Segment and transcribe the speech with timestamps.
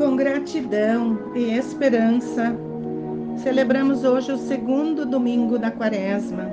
[0.00, 2.56] Com gratidão e esperança,
[3.36, 6.50] celebramos hoje o segundo domingo da Quaresma,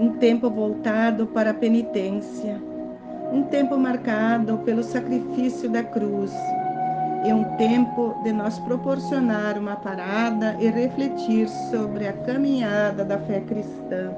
[0.00, 2.58] um tempo voltado para a penitência,
[3.30, 6.32] um tempo marcado pelo sacrifício da cruz
[7.26, 13.40] e um tempo de nós proporcionar uma parada e refletir sobre a caminhada da fé
[13.40, 14.10] cristã.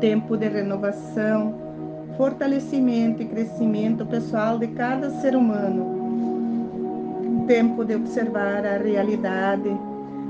[0.00, 1.54] Tempo de renovação,
[2.16, 5.93] fortalecimento e crescimento pessoal de cada ser humano
[7.46, 9.70] tempo de observar a realidade,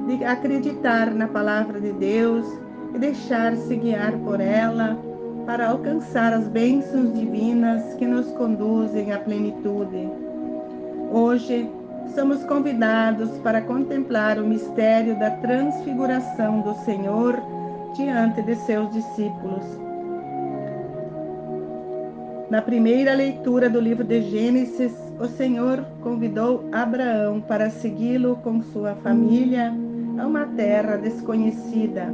[0.06, 2.46] de acreditar na palavra de Deus
[2.94, 4.98] e deixar-se guiar por ela
[5.46, 10.08] para alcançar as bênçãos divinas que nos conduzem à plenitude.
[11.12, 11.68] Hoje,
[12.14, 17.36] somos convidados para contemplar o mistério da transfiguração do Senhor
[17.94, 19.64] diante de seus discípulos.
[22.50, 28.94] Na primeira leitura do livro de Gênesis, o Senhor convidou Abraão para segui-lo com sua
[28.96, 29.72] família
[30.18, 32.08] a uma terra desconhecida,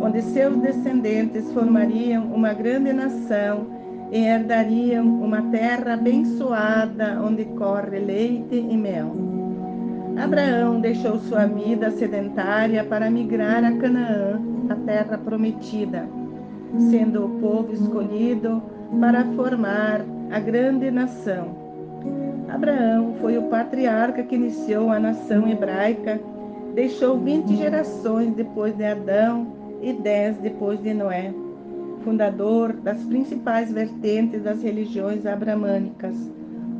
[0.00, 3.66] onde seus descendentes formariam uma grande nação
[4.12, 9.14] e herdariam uma terra abençoada onde corre leite e mel.
[10.16, 16.06] Abraão deixou sua vida sedentária para migrar a Canaã, a terra prometida,
[16.90, 18.62] sendo o povo escolhido
[19.00, 21.65] para formar a grande nação
[22.48, 26.20] Abraão foi o patriarca que iniciou a nação hebraica,
[26.74, 29.46] deixou 20 gerações depois de Adão
[29.82, 31.34] e 10 depois de Noé,
[32.04, 36.16] fundador das principais vertentes das religiões abramânicas,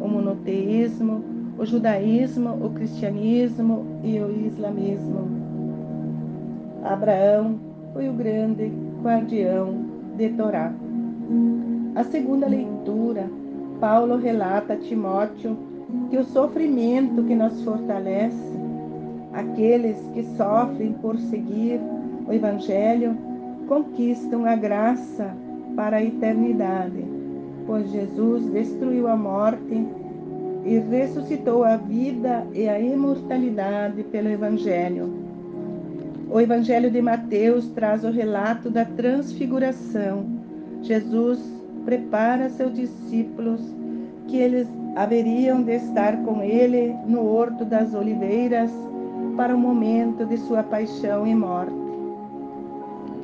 [0.01, 1.25] o monoteísmo,
[1.59, 5.29] o judaísmo, o cristianismo e o islamismo.
[6.85, 7.59] Abraão
[7.93, 8.71] foi o grande
[9.03, 9.85] guardião
[10.17, 10.73] de Torá.
[11.97, 13.29] A segunda leitura
[13.81, 15.57] Paulo relata a Timóteo
[16.11, 18.57] que o sofrimento que nos fortalece,
[19.33, 21.81] aqueles que sofrem por seguir
[22.27, 23.17] o Evangelho,
[23.69, 25.35] conquistam a graça
[25.75, 27.05] para a eternidade,
[27.67, 29.87] pois Jesus destruiu a morte
[30.65, 35.13] e ressuscitou a vida e a imortalidade pelo Evangelho.
[36.31, 40.27] O Evangelho de Mateus traz o relato da transfiguração.
[40.83, 41.56] Jesus
[41.87, 43.61] prepara seus discípulos
[44.27, 44.67] que eles
[44.97, 48.71] haveriam de estar com ele no Horto das Oliveiras
[49.37, 51.73] para o momento de sua paixão e morte.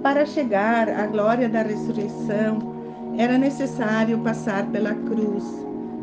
[0.00, 2.58] Para chegar à glória da ressurreição,
[3.18, 5.44] era necessário passar pela cruz.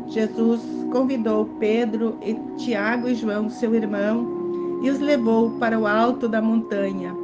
[0.06, 0.60] Jesus
[0.92, 6.42] convidou Pedro e Tiago e João, seu irmão, e os levou para o alto da
[6.42, 7.14] montanha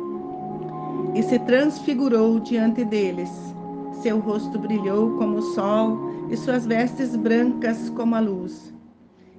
[1.14, 3.45] e se transfigurou diante deles
[4.02, 5.98] seu rosto brilhou como o sol
[6.30, 8.74] e suas vestes brancas como a luz.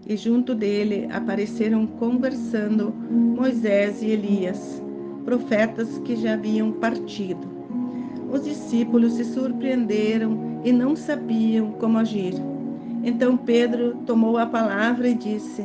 [0.05, 4.81] E junto dele apareceram conversando Moisés e Elias,
[5.25, 7.47] profetas que já haviam partido.
[8.31, 12.33] Os discípulos se surpreenderam e não sabiam como agir.
[13.03, 15.63] Então Pedro tomou a palavra e disse: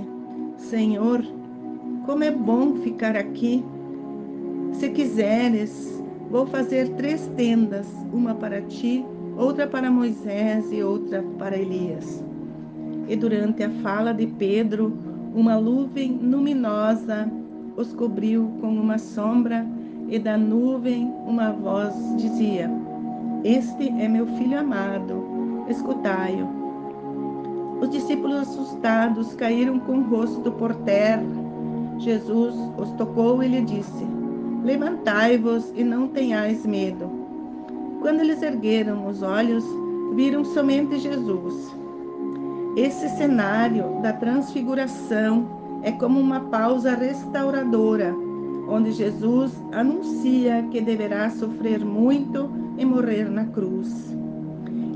[0.56, 1.24] Senhor,
[2.06, 3.64] como é bom ficar aqui.
[4.72, 5.91] Se quiseres,
[6.32, 9.04] Vou fazer três tendas, uma para ti,
[9.36, 12.24] outra para Moisés e outra para Elias.
[13.06, 14.96] E durante a fala de Pedro,
[15.34, 17.30] uma nuvem luminosa
[17.76, 19.66] os cobriu com uma sombra,
[20.08, 22.70] e da nuvem uma voz dizia:
[23.44, 26.48] Este é meu filho amado, escutai-o.
[27.78, 31.22] Os discípulos assustados caíram com o rosto por terra.
[31.98, 34.21] Jesus os tocou e lhe disse:
[34.64, 37.10] Levantai-vos e não tenhais medo.
[38.00, 39.64] Quando eles ergueram os olhos,
[40.14, 41.74] viram somente Jesus.
[42.76, 48.14] Esse cenário da transfiguração é como uma pausa restauradora,
[48.68, 52.48] onde Jesus anuncia que deverá sofrer muito
[52.78, 54.14] e morrer na cruz.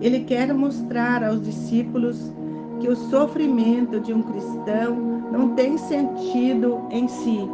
[0.00, 2.32] Ele quer mostrar aos discípulos
[2.80, 4.96] que o sofrimento de um cristão
[5.32, 7.48] não tem sentido em si,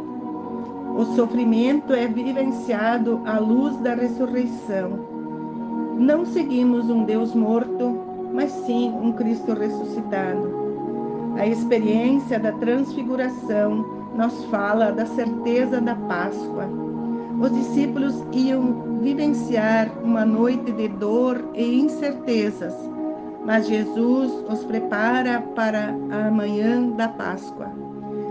[0.95, 4.91] o sofrimento é vivenciado à luz da ressurreição.
[5.97, 7.99] Não seguimos um Deus morto,
[8.31, 10.63] mas sim um Cristo ressuscitado.
[11.37, 13.85] A experiência da transfiguração
[14.15, 16.69] nos fala da certeza da Páscoa.
[17.41, 22.73] Os discípulos iam vivenciar uma noite de dor e incertezas,
[23.43, 27.71] mas Jesus os prepara para a manhã da Páscoa.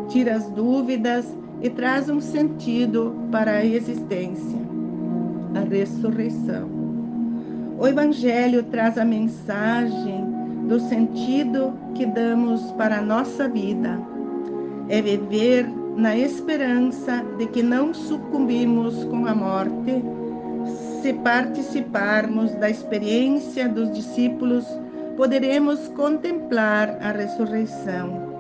[0.09, 1.27] Tira as dúvidas
[1.63, 4.59] e traz um sentido para a existência,
[5.55, 6.69] a ressurreição.
[7.79, 10.25] O Evangelho traz a mensagem
[10.69, 13.99] do sentido que damos para a nossa vida.
[14.89, 15.67] é viver
[15.97, 20.03] na esperança de que não sucumbimos com a morte
[21.03, 24.65] se participarmos da experiência dos discípulos,
[25.17, 28.31] poderemos contemplar a ressurreição.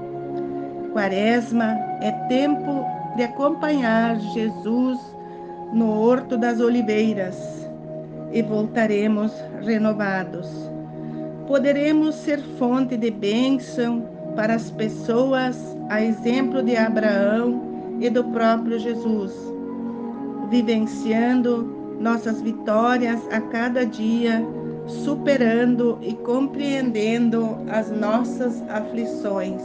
[0.92, 2.86] Quaresma é tempo
[3.16, 4.98] de acompanhar Jesus
[5.72, 7.68] no Horto das Oliveiras
[8.32, 9.32] e voltaremos
[9.62, 10.48] renovados.
[11.46, 18.78] Poderemos ser fonte de bênção para as pessoas, a exemplo de Abraão e do próprio
[18.78, 19.32] Jesus,
[20.48, 24.44] vivenciando nossas vitórias a cada dia,
[24.86, 29.62] superando e compreendendo as nossas aflições.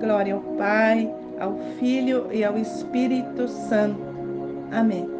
[0.00, 1.10] Glória ao Pai,
[1.40, 4.00] ao Filho e ao Espírito Santo.
[4.72, 5.15] Amém.